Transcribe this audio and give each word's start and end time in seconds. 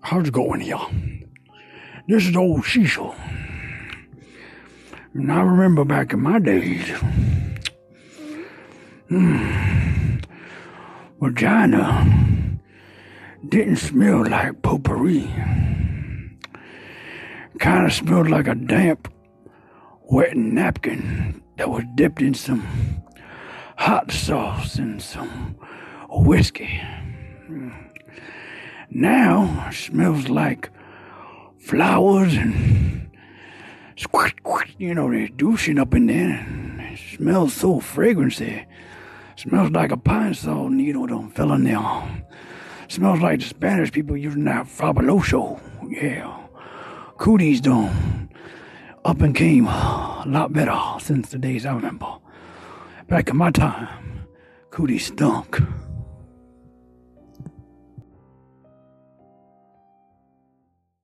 How's 0.00 0.28
it 0.28 0.32
going 0.32 0.60
y'all? 0.62 0.90
This 2.08 2.26
is 2.26 2.36
old 2.36 2.64
Cecil. 2.64 3.14
And 5.14 5.32
I 5.32 5.40
remember 5.40 5.84
back 5.84 6.12
in 6.12 6.20
my 6.20 6.38
days, 6.38 6.88
hmm, 9.08 10.18
vagina 11.20 12.58
didn't 13.48 13.76
smell 13.76 14.26
like 14.26 14.60
potpourri. 14.62 15.30
Kind 17.58 17.86
of 17.86 17.92
smelled 17.92 18.28
like 18.28 18.48
a 18.48 18.54
damp, 18.54 19.12
wet 20.10 20.36
napkin 20.36 21.42
that 21.56 21.70
was 21.70 21.84
dipped 21.94 22.20
in 22.20 22.34
some 22.34 22.66
hot 23.76 24.10
sauce 24.10 24.76
and 24.76 25.00
some 25.00 25.56
whiskey. 26.10 26.82
Now 28.96 29.70
smells 29.72 30.28
like 30.28 30.70
flowers 31.58 32.34
and 32.34 33.10
squirt, 33.96 34.34
squirt, 34.38 34.68
you 34.78 34.94
know, 34.94 35.10
they're 35.10 35.26
douching 35.26 35.80
up 35.80 35.94
in 35.94 36.06
there. 36.06 36.46
It 36.78 37.16
smells 37.16 37.54
so 37.54 37.80
fragrancy. 37.80 38.64
Smells 39.34 39.72
like 39.72 39.90
a 39.90 39.96
pine 39.96 40.34
saw 40.34 40.68
needle 40.68 41.08
done 41.08 41.32
fell 41.32 41.52
in 41.54 41.64
there. 41.64 42.24
Smells 42.86 43.20
like 43.20 43.40
the 43.40 43.46
Spanish 43.46 43.90
people 43.90 44.16
using 44.16 44.44
that 44.44 44.66
fabuloso. 44.66 45.60
Yeah. 45.88 46.46
Cooties 47.18 47.60
done 47.60 48.30
up 49.04 49.20
and 49.20 49.34
came 49.34 49.66
a 49.66 50.22
lot 50.24 50.52
better 50.52 50.80
since 51.00 51.30
the 51.30 51.38
days 51.38 51.66
I 51.66 51.74
remember. 51.74 52.14
Back 53.08 53.28
in 53.28 53.36
my 53.36 53.50
time, 53.50 53.88
cooties 54.70 55.06
stunk. 55.06 55.60